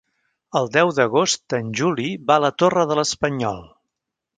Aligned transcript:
El 0.59 0.69
deu 0.77 0.93
d'agost 1.01 1.57
en 1.59 1.71
Juli 1.83 2.09
va 2.33 2.41
a 2.41 2.45
la 2.49 2.55
Torre 2.65 2.91
de 2.93 3.03
l'Espanyol. 3.03 3.67